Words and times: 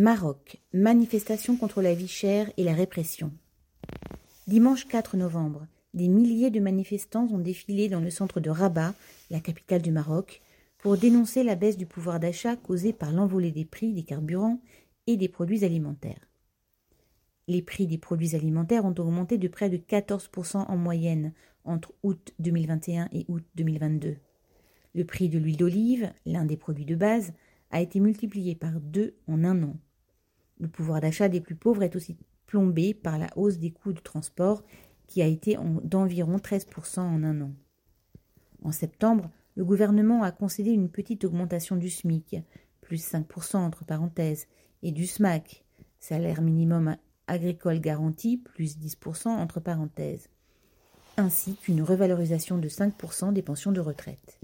Maroc, 0.00 0.62
manifestation 0.72 1.58
contre 1.58 1.82
la 1.82 1.92
vie 1.92 2.08
chère 2.08 2.50
et 2.56 2.64
la 2.64 2.72
répression. 2.72 3.32
Dimanche 4.46 4.88
4 4.88 5.18
novembre, 5.18 5.66
des 5.92 6.08
milliers 6.08 6.48
de 6.48 6.58
manifestants 6.58 7.28
ont 7.30 7.38
défilé 7.38 7.90
dans 7.90 8.00
le 8.00 8.08
centre 8.08 8.40
de 8.40 8.48
Rabat, 8.48 8.94
la 9.28 9.40
capitale 9.40 9.82
du 9.82 9.92
Maroc, 9.92 10.40
pour 10.78 10.96
dénoncer 10.96 11.42
la 11.42 11.54
baisse 11.54 11.76
du 11.76 11.84
pouvoir 11.84 12.18
d'achat 12.18 12.56
causée 12.56 12.94
par 12.94 13.12
l'envolée 13.12 13.50
des 13.50 13.66
prix 13.66 13.92
des 13.92 14.02
carburants 14.02 14.62
et 15.06 15.18
des 15.18 15.28
produits 15.28 15.66
alimentaires. 15.66 16.26
Les 17.46 17.60
prix 17.60 17.86
des 17.86 17.98
produits 17.98 18.34
alimentaires 18.34 18.86
ont 18.86 18.94
augmenté 18.98 19.36
de 19.36 19.48
près 19.48 19.68
de 19.68 19.76
14% 19.76 20.64
en 20.66 20.76
moyenne 20.78 21.34
entre 21.66 21.92
août 22.02 22.32
2021 22.38 23.10
et 23.12 23.26
août 23.28 23.44
2022. 23.56 24.16
Le 24.94 25.04
prix 25.04 25.28
de 25.28 25.38
l'huile 25.38 25.58
d'olive, 25.58 26.10
l'un 26.24 26.46
des 26.46 26.56
produits 26.56 26.86
de 26.86 26.96
base, 26.96 27.34
a 27.70 27.82
été 27.82 28.00
multiplié 28.00 28.54
par 28.54 28.80
deux 28.80 29.14
en 29.28 29.44
un 29.44 29.62
an. 29.62 29.76
Le 30.60 30.68
pouvoir 30.68 31.00
d'achat 31.00 31.28
des 31.28 31.40
plus 31.40 31.56
pauvres 31.56 31.82
est 31.82 31.96
aussi 31.96 32.16
plombé 32.46 32.94
par 32.94 33.18
la 33.18 33.28
hausse 33.36 33.58
des 33.58 33.70
coûts 33.70 33.94
de 33.94 34.00
transport 34.00 34.62
qui 35.06 35.22
a 35.22 35.26
été 35.26 35.56
d'environ 35.82 36.36
13% 36.36 37.00
en 37.00 37.24
un 37.24 37.40
an. 37.40 37.52
En 38.62 38.70
septembre, 38.70 39.30
le 39.56 39.64
gouvernement 39.64 40.22
a 40.22 40.30
concédé 40.30 40.70
une 40.70 40.90
petite 40.90 41.24
augmentation 41.24 41.76
du 41.76 41.88
SMIC, 41.88 42.36
plus 42.82 43.02
5% 43.02 43.56
entre 43.56 43.84
parenthèses, 43.84 44.46
et 44.82 44.92
du 44.92 45.06
SMAC, 45.06 45.64
salaire 45.98 46.42
minimum 46.42 46.96
agricole 47.26 47.80
garanti, 47.80 48.36
plus 48.36 48.78
10% 48.78 49.28
entre 49.28 49.60
parenthèses, 49.60 50.28
ainsi 51.16 51.54
qu'une 51.54 51.82
revalorisation 51.82 52.58
de 52.58 52.68
5% 52.68 53.32
des 53.32 53.42
pensions 53.42 53.72
de 53.72 53.80
retraite. 53.80 54.38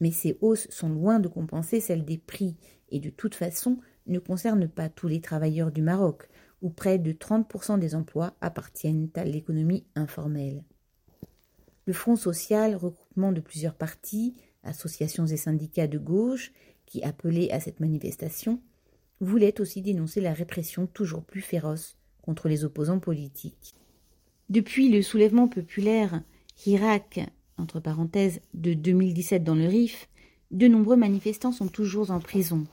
Mais 0.00 0.10
ces 0.10 0.38
hausses 0.40 0.68
sont 0.70 0.88
loin 0.88 1.20
de 1.20 1.28
compenser 1.28 1.80
celles 1.80 2.04
des 2.04 2.18
prix 2.18 2.56
et 2.90 3.00
de 3.00 3.10
toute 3.10 3.34
façon 3.34 3.78
ne 4.06 4.18
concernent 4.18 4.68
pas 4.68 4.88
tous 4.88 5.08
les 5.08 5.20
travailleurs 5.20 5.72
du 5.72 5.82
Maroc, 5.82 6.28
où 6.62 6.70
près 6.70 6.98
de 6.98 7.12
30% 7.12 7.78
des 7.78 7.94
emplois 7.94 8.34
appartiennent 8.40 9.08
à 9.14 9.24
l'économie 9.24 9.84
informelle. 9.94 10.64
Le 11.86 11.92
Front 11.92 12.16
social, 12.16 12.74
regroupement 12.74 13.32
de 13.32 13.40
plusieurs 13.40 13.74
partis, 13.74 14.34
associations 14.62 15.26
et 15.26 15.36
syndicats 15.36 15.86
de 15.86 15.98
gauche, 15.98 16.52
qui 16.86 17.02
appelaient 17.02 17.50
à 17.50 17.60
cette 17.60 17.80
manifestation, 17.80 18.60
voulait 19.20 19.60
aussi 19.60 19.82
dénoncer 19.82 20.20
la 20.20 20.32
répression 20.32 20.86
toujours 20.86 21.24
plus 21.24 21.40
féroce 21.40 21.96
contre 22.22 22.48
les 22.48 22.64
opposants 22.64 22.98
politiques. 22.98 23.74
Depuis 24.48 24.90
le 24.90 25.02
soulèvement 25.02 25.48
populaire 25.48 26.22
Hirak 26.66 27.20
entre 27.56 27.80
parenthèses, 27.80 28.40
de 28.54 28.74
2017 28.74 29.44
dans 29.44 29.54
le 29.54 29.66
Rif, 29.66 30.08
de 30.50 30.66
nombreux 30.66 30.96
manifestants 30.96 31.52
sont 31.52 31.68
toujours 31.68 32.10
en 32.10 32.20
prison. 32.20 32.64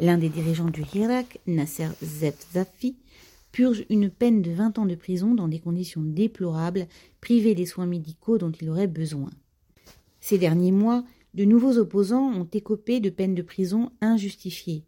L'un 0.00 0.16
des 0.16 0.28
dirigeants 0.28 0.70
du 0.70 0.84
Hirak, 0.94 1.40
Nasser 1.48 1.88
Zefzafi, 2.02 2.96
purge 3.50 3.84
une 3.90 4.10
peine 4.10 4.42
de 4.42 4.52
20 4.52 4.78
ans 4.78 4.86
de 4.86 4.94
prison 4.94 5.34
dans 5.34 5.48
des 5.48 5.58
conditions 5.58 6.02
déplorables, 6.02 6.86
privé 7.20 7.56
des 7.56 7.66
soins 7.66 7.86
médicaux 7.86 8.38
dont 8.38 8.52
il 8.52 8.70
aurait 8.70 8.86
besoin. 8.86 9.30
Ces 10.20 10.38
derniers 10.38 10.72
mois, 10.72 11.04
de 11.34 11.44
nouveaux 11.44 11.78
opposants 11.78 12.32
ont 12.32 12.48
écopé 12.52 13.00
de 13.00 13.10
peines 13.10 13.34
de 13.34 13.42
prison 13.42 13.90
injustifiées. 14.00 14.84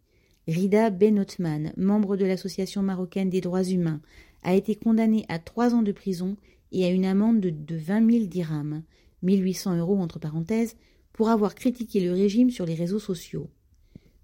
Rida 0.47 0.89
Benotman, 0.89 1.73
membre 1.75 2.15
de 2.15 2.25
l'Association 2.25 2.81
marocaine 2.81 3.29
des 3.29 3.41
droits 3.41 3.63
humains, 3.63 4.01
a 4.43 4.55
été 4.55 4.75
condamné 4.75 5.25
à 5.27 5.39
trois 5.39 5.75
ans 5.75 5.83
de 5.83 5.91
prison 5.91 6.37
et 6.71 6.85
à 6.85 6.89
une 6.89 7.05
amende 7.05 7.41
de, 7.41 7.49
de 7.49 7.75
20 7.75 8.11
000 8.11 8.25
dirhams. 8.25 8.83
1800 9.23 9.77
euros 9.77 9.99
entre 9.99 10.19
parenthèses, 10.19 10.75
pour 11.13 11.29
avoir 11.29 11.53
critiqué 11.53 11.99
le 11.99 12.13
régime 12.13 12.49
sur 12.49 12.65
les 12.65 12.75
réseaux 12.75 12.99
sociaux. 12.99 13.49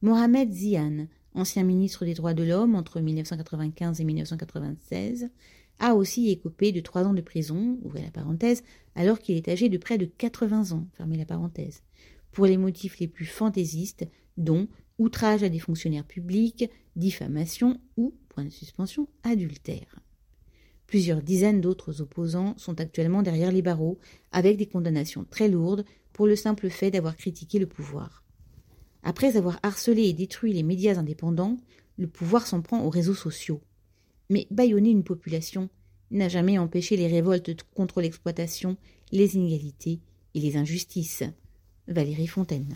Mohamed 0.04 0.54
Zian, 0.54 1.08
ancien 1.34 1.64
ministre 1.64 2.06
des 2.06 2.14
droits 2.14 2.36
de 2.36 2.44
l'homme 2.44 2.76
entre 2.76 3.00
1995 3.00 4.00
et 4.00 4.04
1996, 4.04 5.30
a 5.80 5.96
aussi 5.96 6.30
écopé 6.30 6.72
de 6.72 6.82
trois 6.82 7.04
ans 7.04 7.16
de 7.16 7.22
prison, 7.22 7.80
alors 8.94 9.18
qu'il 9.18 9.38
est 9.38 9.48
âgé 9.48 9.70
de 9.70 9.78
près 9.80 9.98
de 9.98 10.06
80 10.06 10.72
ans, 10.74 10.86
la 11.00 11.26
parenthèse, 11.26 11.82
pour 12.32 12.46
les 12.46 12.58
motifs 12.58 13.00
les 13.00 13.08
plus 13.08 13.26
fantaisistes, 13.26 14.06
dont 14.38 14.68
outrage 15.00 15.42
à 15.42 15.50
des 15.50 15.58
fonctionnaires 15.58 16.06
publics, 16.06 16.70
diffamation 16.96 17.80
ou, 17.98 18.14
point 18.30 18.46
de 18.46 18.52
suspension, 18.52 19.08
adultère. 19.24 20.00
Plusieurs 20.86 21.24
dizaines 21.24 21.60
d'autres 21.60 22.02
opposants 22.02 22.54
sont 22.58 22.80
actuellement 22.80 23.24
derrière 23.24 23.52
les 23.52 23.64
barreaux, 23.64 23.98
avec 24.32 24.58
des 24.58 24.68
condamnations 24.68 25.26
très 25.28 25.50
lourdes 25.50 25.86
pour 26.14 26.28
le 26.28 26.36
simple 26.36 26.70
fait 26.70 26.92
d'avoir 26.92 27.18
critiqué 27.18 27.58
le 27.58 27.66
pouvoir. 27.66 28.27
Après 29.04 29.38
avoir 29.38 29.60
harcelé 29.64 30.04
et 30.04 30.14
détruit 30.14 30.54
les 30.54 30.64
médias 30.64 30.98
indépendants, 30.98 31.58
le 31.98 32.08
pouvoir 32.08 32.46
s'en 32.46 32.62
prend 32.62 32.84
aux 32.84 32.90
réseaux 32.90 33.16
sociaux. 33.16 33.62
Mais 34.30 34.48
bâillonner 34.52 34.90
une 34.90 35.04
population 35.04 35.70
n'a 36.12 36.30
jamais 36.30 36.58
empêché 36.58 36.98
les 36.98 37.08
révoltes 37.08 37.64
contre 37.76 38.02
l'exploitation, 38.02 38.78
les 39.12 39.36
inégalités 39.36 40.00
et 40.34 40.40
les 40.40 40.58
injustices. 40.58 41.24
Valérie 41.88 42.28
Fontaine. 42.28 42.76